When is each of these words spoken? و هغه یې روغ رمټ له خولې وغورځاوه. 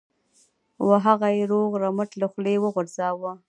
و 0.87 0.89
هغه 1.05 1.27
یې 1.37 1.43
روغ 1.53 1.71
رمټ 1.83 2.09
له 2.21 2.27
خولې 2.31 2.55
وغورځاوه. 2.59 3.31